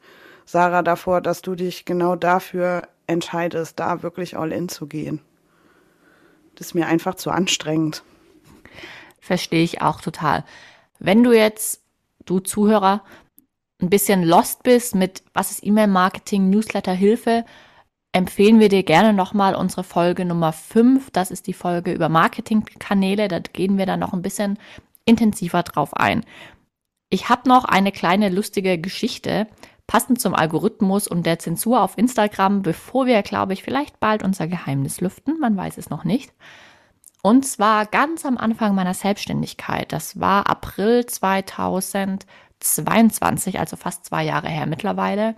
[0.46, 5.22] Sarah, davor, dass du dich genau dafür entscheidest, da wirklich all in zu gehen.
[6.56, 8.04] Das ist mir einfach zu anstrengend.
[9.20, 10.46] Verstehe ich auch total.
[11.00, 11.82] Wenn du jetzt,
[12.26, 13.04] du Zuhörer,
[13.82, 17.44] ein bisschen lost bist mit was ist E-Mail-Marketing, Newsletter-Hilfe,
[18.14, 21.12] empfehlen wir dir gerne nochmal unsere Folge Nummer 5.
[21.12, 23.28] Das ist die Folge über Marketingkanäle.
[23.28, 24.58] Da gehen wir dann noch ein bisschen
[25.04, 26.24] intensiver drauf ein.
[27.10, 29.48] Ich habe noch eine kleine lustige Geschichte,
[29.88, 34.48] passend zum Algorithmus und der Zensur auf Instagram, bevor wir, glaube ich, vielleicht bald unser
[34.48, 35.40] Geheimnis lüften.
[35.40, 36.34] Man weiß es noch nicht.
[37.22, 39.92] Und zwar ganz am Anfang meiner Selbstständigkeit.
[39.92, 42.26] Das war April 2000.
[42.60, 45.36] 22, also fast zwei Jahre her mittlerweile,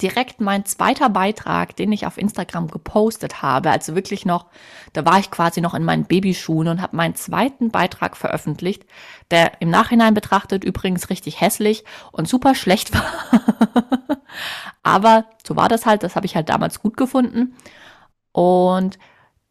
[0.00, 4.46] direkt mein zweiter Beitrag, den ich auf Instagram gepostet habe, also wirklich noch,
[4.92, 8.84] da war ich quasi noch in meinen Babyschuhen und habe meinen zweiten Beitrag veröffentlicht,
[9.30, 14.18] der im Nachhinein betrachtet übrigens richtig hässlich und super schlecht war.
[14.82, 17.56] Aber so war das halt, das habe ich halt damals gut gefunden.
[18.32, 18.98] Und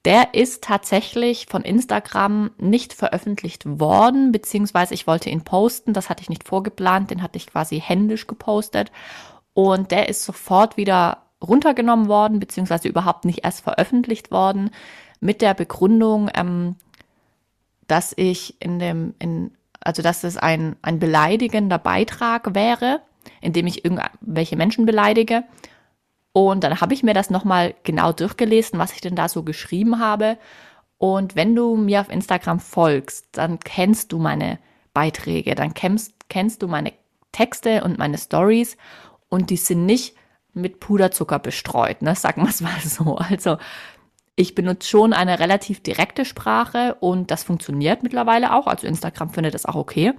[0.05, 6.21] der ist tatsächlich von Instagram nicht veröffentlicht worden, beziehungsweise ich wollte ihn posten, das hatte
[6.21, 8.91] ich nicht vorgeplant, den hatte ich quasi händisch gepostet
[9.57, 14.69] und der ist sofort wieder runtergenommen worden, beziehungsweise überhaupt nicht erst veröffentlicht worden,
[15.19, 16.75] mit der Begründung, ähm,
[17.87, 23.01] dass ich in dem, in, also dass es ein, ein beleidigender Beitrag wäre,
[23.41, 25.43] in dem ich irgendwelche Menschen beleidige
[26.33, 29.97] und dann habe ich mir das nochmal genau durchgelesen, was ich denn da so geschrieben
[29.97, 30.37] habe.
[30.99, 34.59] Und wenn du mir auf Instagram folgst, dann kennst du meine
[34.93, 36.93] Beiträge, dann kennst, kennst du meine
[37.31, 38.77] Texte und meine Stories
[39.29, 40.15] und die sind nicht
[40.53, 42.15] mit Puderzucker bestreut, ne?
[42.15, 43.17] Sagen wir es mal so.
[43.17, 43.57] Also
[44.35, 48.67] ich benutze schon eine relativ direkte Sprache und das funktioniert mittlerweile auch.
[48.67, 50.13] Also Instagram findet das auch okay.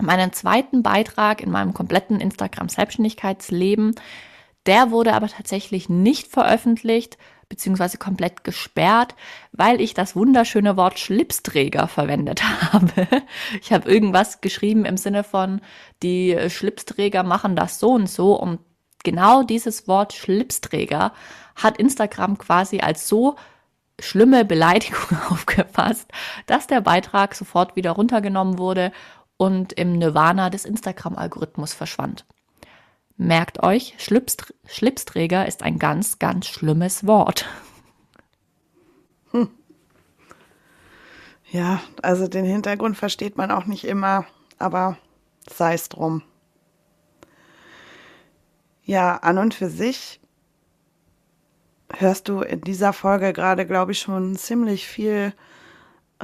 [0.00, 3.94] Meinen zweiten Beitrag in meinem kompletten Instagram-Selbstständigkeitsleben
[4.68, 7.16] der wurde aber tatsächlich nicht veröffentlicht
[7.48, 9.14] beziehungsweise komplett gesperrt,
[9.52, 13.06] weil ich das wunderschöne Wort Schlipsträger verwendet habe.
[13.60, 15.60] Ich habe irgendwas geschrieben im Sinne von,
[16.02, 18.60] die Schlipsträger machen das so und so und
[19.04, 21.12] genau dieses Wort Schlipsträger
[21.56, 23.36] hat Instagram quasi als so
[24.00, 26.10] schlimme Beleidigung aufgefasst,
[26.46, 28.92] dass der Beitrag sofort wieder runtergenommen wurde
[29.36, 32.24] und im Nirvana des Instagram-Algorithmus verschwand.
[33.20, 37.46] Merkt euch, Schlipst Schlipsträger ist ein ganz, ganz schlimmes Wort.
[39.32, 39.50] Hm.
[41.50, 44.24] Ja, also den Hintergrund versteht man auch nicht immer,
[44.60, 44.98] aber
[45.50, 46.22] sei es drum.
[48.84, 50.20] Ja, an und für sich
[51.92, 55.32] hörst du in dieser Folge gerade, glaube ich, schon ziemlich viel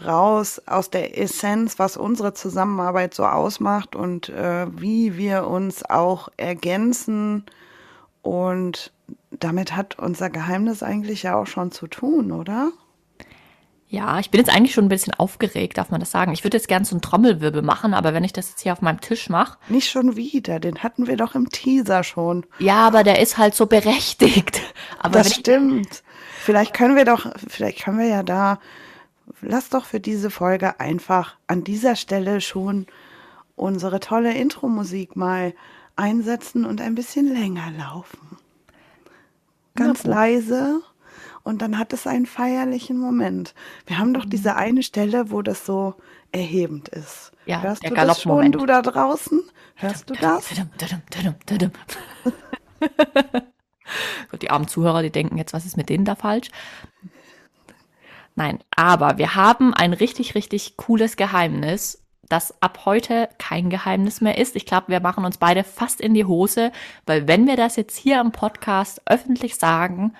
[0.02, 6.28] raus aus der Essenz, was unsere Zusammenarbeit so ausmacht und äh, wie wir uns auch
[6.36, 7.44] ergänzen
[8.22, 8.92] und
[9.30, 12.72] damit hat unser Geheimnis eigentlich ja auch schon zu tun, oder?
[13.86, 16.32] Ja, ich bin jetzt eigentlich schon ein bisschen aufgeregt, darf man das sagen.
[16.32, 18.80] Ich würde jetzt gerne so einen Trommelwirbel machen, aber wenn ich das jetzt hier auf
[18.80, 19.58] meinem Tisch mache.
[19.68, 22.44] Nicht schon wieder, den hatten wir doch im Teaser schon.
[22.58, 24.60] Ja, aber der ist halt so berechtigt.
[24.98, 26.02] Aber das stimmt.
[26.40, 28.58] Vielleicht können wir doch, vielleicht können wir ja da,
[29.40, 32.86] lass doch für diese Folge einfach an dieser Stelle schon
[33.56, 35.54] unsere tolle Intro-Musik mal
[35.96, 38.38] einsetzen und ein bisschen länger laufen.
[39.76, 40.80] Ganz leise
[41.42, 43.54] und dann hat es einen feierlichen Moment.
[43.86, 45.94] Wir haben doch diese eine Stelle, wo das so
[46.32, 47.32] erhebend ist.
[47.46, 49.42] Ja, Hörst der du das schon, du da draußen?
[49.76, 50.48] Hörst du das?
[54.40, 56.50] Die armen Zuhörer, die denken jetzt, was ist mit denen da falsch?
[58.34, 64.38] Nein, aber wir haben ein richtig, richtig cooles Geheimnis, das ab heute kein Geheimnis mehr
[64.38, 64.56] ist.
[64.56, 66.72] Ich glaube, wir machen uns beide fast in die Hose,
[67.06, 70.14] weil wenn wir das jetzt hier im Podcast öffentlich sagen,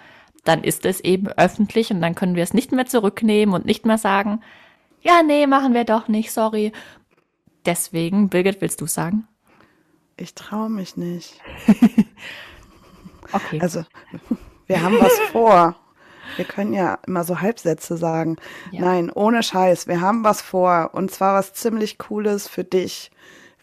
[0.45, 3.87] dann ist es eben öffentlich und dann können wir es nicht mehr zurücknehmen und nicht
[3.87, 4.43] mehr sagen,
[5.01, 6.73] ja, nee, machen wir doch nicht, sorry.
[7.67, 9.27] Deswegen, Birgit, willst du sagen?
[10.17, 11.41] Ich traue mich nicht.
[13.33, 13.61] Okay.
[13.61, 13.85] Also,
[14.67, 15.75] wir haben was vor.
[16.37, 18.37] Wir können ja immer so Halbsätze sagen.
[18.71, 18.83] Ja.
[18.83, 19.87] Nein, ohne Scheiß.
[19.87, 20.91] Wir haben was vor.
[20.93, 23.11] Und zwar was ziemlich Cooles für dich,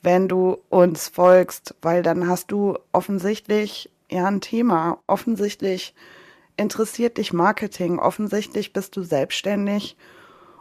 [0.02, 5.00] wenn du uns folgst, weil dann hast du offensichtlich ja ein Thema.
[5.08, 5.93] Offensichtlich
[6.58, 8.00] interessiert dich Marketing.
[8.00, 9.97] Offensichtlich bist du selbstständig.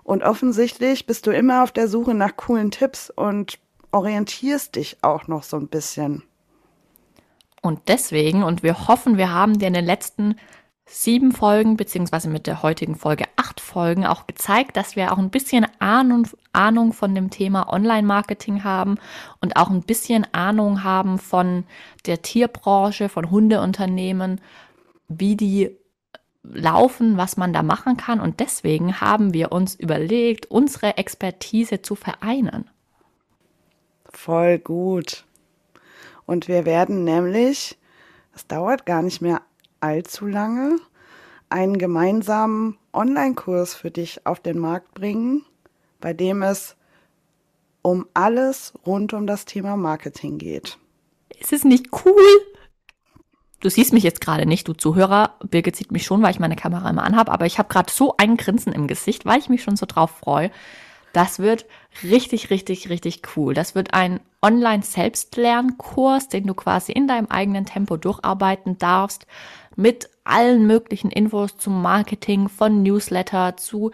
[0.02, 3.58] Und offensichtlich bist du immer auf der Suche nach coolen Tipps und
[3.92, 6.22] orientierst dich auch noch so ein bisschen.
[7.62, 10.36] Und deswegen, und wir hoffen, wir haben dir in den letzten
[10.90, 15.31] sieben Folgen, beziehungsweise mit der heutigen Folge acht Folgen, auch gezeigt, dass wir auch ein
[15.31, 18.96] bisschen Ahnung, Ahnung von dem Thema Online-Marketing haben
[19.40, 21.64] und auch ein bisschen Ahnung haben von
[22.07, 24.40] der Tierbranche, von Hundeunternehmen,
[25.07, 25.76] wie die
[26.42, 28.18] laufen, was man da machen kann.
[28.18, 32.68] Und deswegen haben wir uns überlegt, unsere Expertise zu vereinen.
[34.07, 35.24] Voll gut.
[36.26, 37.79] Und wir werden nämlich,
[38.33, 39.40] das dauert gar nicht mehr
[39.80, 40.78] allzu lange,
[41.48, 45.44] einen gemeinsamen Online-Kurs für dich auf den Markt bringen,
[46.00, 46.76] bei dem es
[47.82, 50.78] um alles rund um das Thema Marketing geht.
[51.38, 52.40] Ist es nicht cool?
[53.60, 55.34] Du siehst mich jetzt gerade nicht, du Zuhörer.
[55.44, 58.14] Birgit sieht mich schon, weil ich meine Kamera immer anhabe, aber ich habe gerade so
[58.16, 60.50] ein Grinsen im Gesicht, weil ich mich schon so drauf freue.
[61.12, 61.66] Das wird
[62.02, 63.52] richtig, richtig, richtig cool.
[63.52, 69.26] Das wird ein Online-Selbstlernkurs, den du quasi in deinem eigenen Tempo durcharbeiten darfst,
[69.80, 73.90] mit allen möglichen Infos zum Marketing, von Newsletter zu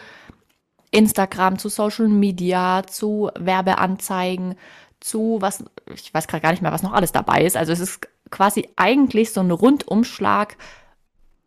[0.90, 4.56] Instagram, zu Social Media, zu Werbeanzeigen,
[5.00, 7.56] zu was, ich weiß gerade gar nicht mehr, was noch alles dabei ist.
[7.56, 10.56] Also es ist quasi eigentlich so ein Rundumschlag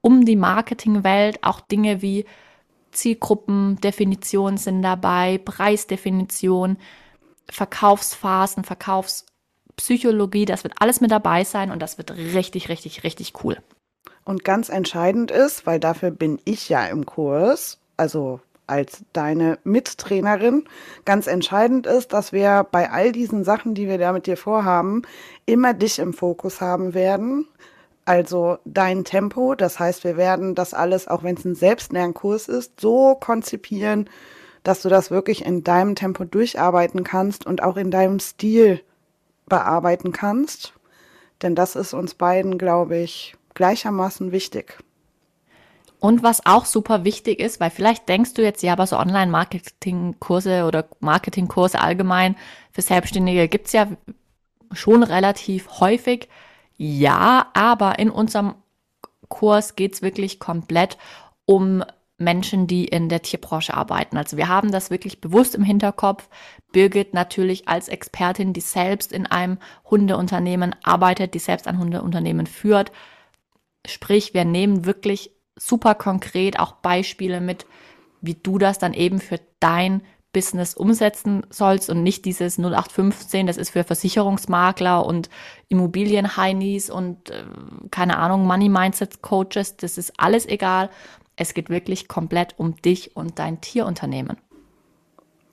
[0.02, 2.26] um die Marketingwelt, auch Dinge wie
[2.92, 6.78] Zielgruppendefinition sind dabei, Preisdefinition,
[7.50, 13.58] Verkaufsphasen, Verkaufspsychologie, das wird alles mit dabei sein und das wird richtig, richtig, richtig cool.
[14.24, 20.66] Und ganz entscheidend ist, weil dafür bin ich ja im Kurs, also als deine Mittrainerin,
[21.04, 25.02] ganz entscheidend ist, dass wir bei all diesen Sachen, die wir da mit dir vorhaben,
[25.46, 27.48] immer dich im Fokus haben werden.
[28.06, 32.80] Also dein Tempo, das heißt, wir werden das alles, auch wenn es ein Selbstlernkurs ist,
[32.80, 34.10] so konzipieren,
[34.64, 38.82] dass du das wirklich in deinem Tempo durcharbeiten kannst und auch in deinem Stil
[39.48, 40.74] bearbeiten kannst.
[41.42, 44.78] Denn das ist uns beiden, glaube ich, gleichermaßen wichtig.
[46.00, 50.64] Und was auch super wichtig ist, weil vielleicht denkst du jetzt, ja, aber so Online-Marketing-Kurse
[50.64, 52.38] oder Marketing-Kurse allgemein
[52.72, 53.90] für Selbstständige gibt's ja
[54.72, 56.30] schon relativ häufig.
[56.78, 58.56] Ja, aber in unserem
[59.28, 60.98] Kurs geht's wirklich komplett
[61.46, 61.84] um
[62.18, 64.16] Menschen, die in der Tierbranche arbeiten.
[64.16, 66.30] Also wir haben das wirklich bewusst im Hinterkopf.
[66.72, 72.94] Birgit natürlich als Expertin, die selbst in einem Hundeunternehmen arbeitet, die selbst ein Hundeunternehmen führt.
[73.88, 77.66] Sprich, wir nehmen wirklich super konkret auch Beispiele mit,
[78.22, 80.02] wie du das dann eben für dein
[80.32, 85.30] Business umsetzen sollst und nicht dieses 0815, das ist für Versicherungsmakler und
[85.70, 87.44] Immobilienheinis und äh,
[87.90, 90.90] keine Ahnung, Money Mindset Coaches, das ist alles egal.
[91.36, 94.38] Es geht wirklich komplett um dich und dein Tierunternehmen.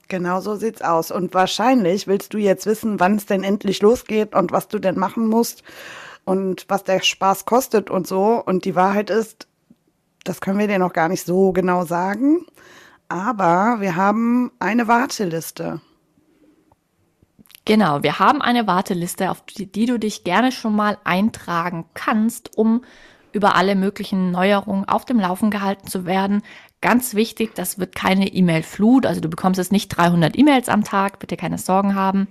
[0.09, 1.11] Genau so sieht's aus.
[1.11, 4.99] Und wahrscheinlich willst du jetzt wissen, wann es denn endlich losgeht und was du denn
[4.99, 5.63] machen musst
[6.27, 8.43] und was der Spaß kostet und so.
[8.45, 9.47] Und die Wahrheit ist,
[10.25, 12.45] das können wir dir noch gar nicht so genau sagen.
[13.09, 15.81] Aber wir haben eine Warteliste.
[17.65, 22.57] Genau, wir haben eine Warteliste, auf die, die du dich gerne schon mal eintragen kannst,
[22.59, 22.83] um
[23.33, 26.43] über alle möglichen Neuerungen auf dem Laufen gehalten zu werden.
[26.81, 31.19] Ganz wichtig, das wird keine E-Mail-Flut, also du bekommst jetzt nicht 300 E-Mails am Tag,
[31.19, 32.29] bitte keine Sorgen haben.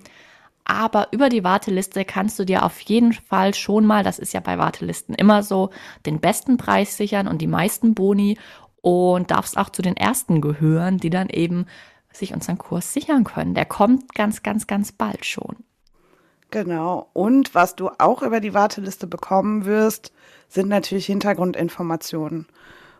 [0.66, 4.39] Aber über die Warteliste kannst du dir auf jeden Fall schon mal, das ist ja
[4.39, 5.70] bei Wartelisten immer so,
[6.07, 8.38] den besten Preis sichern und die meisten Boni
[8.82, 11.68] und darfst auch zu den ersten gehören, die dann eben
[12.11, 13.53] sich unseren Kurs sichern können.
[13.53, 15.57] Der kommt ganz, ganz, ganz bald schon.
[16.49, 17.09] Genau.
[17.13, 20.13] Und was du auch über die Warteliste bekommen wirst,
[20.47, 22.47] sind natürlich Hintergrundinformationen.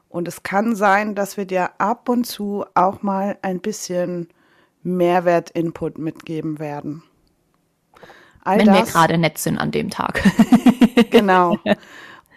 [0.10, 4.30] Und es kann sein, dass wir dir ab und zu auch mal ein bisschen
[4.84, 7.04] Mehrwert-Input mitgeben werden.
[8.46, 10.24] All Wenn das, wir gerade nett sind an dem Tag.
[11.10, 11.58] genau.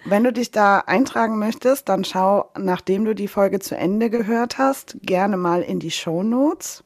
[0.04, 4.56] Wenn du dich da eintragen möchtest, dann schau, nachdem du die Folge zu Ende gehört
[4.56, 6.82] hast, gerne mal in die Show Notes.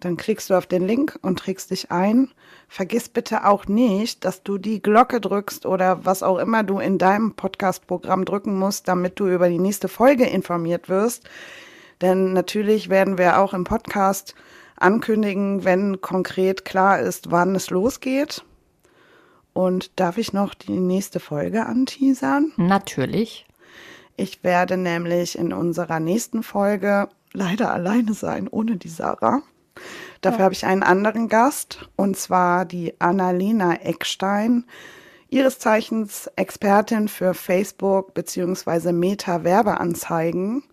[0.00, 2.32] Dann klickst du auf den Link und trägst dich ein.
[2.68, 6.98] Vergiss bitte auch nicht, dass du die Glocke drückst oder was auch immer du in
[6.98, 11.30] deinem Podcast-Programm drücken musst, damit du über die nächste Folge informiert wirst.
[12.02, 14.34] Denn natürlich werden wir auch im Podcast
[14.76, 18.44] ankündigen, wenn konkret klar ist, wann es losgeht.
[19.52, 22.52] Und darf ich noch die nächste Folge anteasern?
[22.56, 23.46] Natürlich.
[24.16, 29.42] Ich werde nämlich in unserer nächsten Folge leider alleine sein, ohne die Sarah.
[30.20, 30.44] Dafür ja.
[30.44, 34.64] habe ich einen anderen Gast, und zwar die Annalena Eckstein,
[35.28, 38.92] ihres Zeichens Expertin für Facebook bzw.
[38.92, 40.64] Meta-Werbeanzeigen.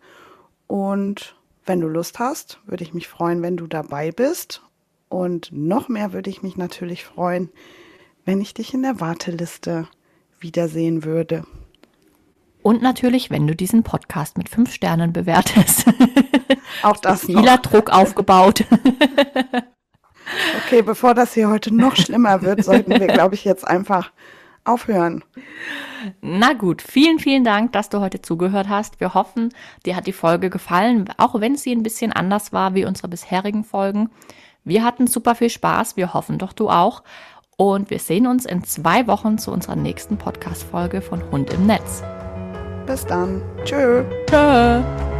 [0.67, 1.35] Und
[1.65, 4.61] wenn du Lust hast, würde ich mich freuen, wenn du dabei bist.
[5.09, 7.49] Und noch mehr würde ich mich natürlich freuen,
[8.25, 9.87] wenn ich dich in der Warteliste
[10.39, 11.45] wiedersehen würde.
[12.61, 15.85] Und natürlich, wenn du diesen Podcast mit fünf Sternen bewertest.
[16.83, 17.41] Auch das noch.
[17.41, 18.65] Vieler Druck aufgebaut.
[20.65, 24.11] Okay, bevor das hier heute noch schlimmer wird, sollten wir, glaube ich, jetzt einfach
[24.65, 25.23] aufhören.
[26.21, 28.99] Na gut, vielen, vielen Dank, dass du heute zugehört hast.
[28.99, 29.53] Wir hoffen,
[29.85, 33.63] dir hat die Folge gefallen, auch wenn sie ein bisschen anders war wie unsere bisherigen
[33.63, 34.09] Folgen.
[34.63, 37.03] Wir hatten super viel Spaß, wir hoffen doch du auch.
[37.55, 42.03] Und wir sehen uns in zwei Wochen zu unserer nächsten Podcast-Folge von Hund im Netz.
[42.87, 43.41] Bis dann.
[43.63, 44.03] Tschö.
[44.27, 45.12] Tschö.